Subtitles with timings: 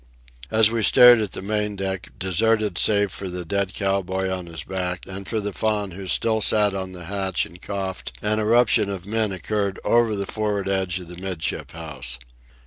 [0.49, 4.63] As we stared at the main deck, deserted save for the dead cowboy on his
[4.63, 8.89] back and for the Faun who still sat on the hatch and coughed, an eruption
[8.89, 12.17] of men occurred over the for'ard edge of the 'midship house.